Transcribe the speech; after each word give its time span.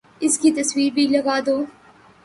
اس 0.21 0.37
کی 0.39 0.51
تصویر 0.51 0.93
بھی 0.93 1.07
لگا 1.07 1.39
دو 1.45 1.57